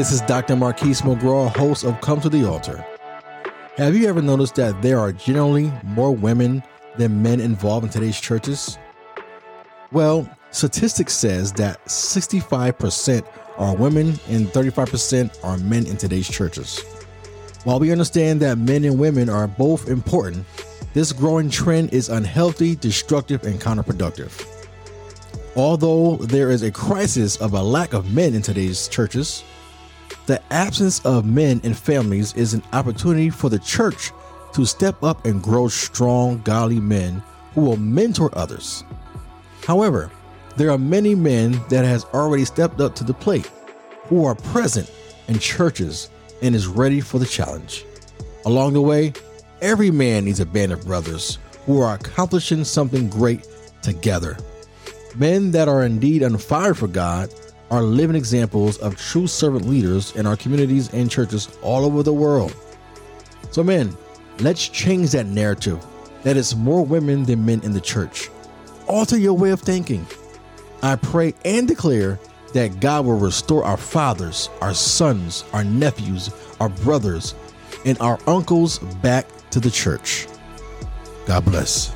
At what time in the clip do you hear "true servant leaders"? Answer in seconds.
58.96-60.14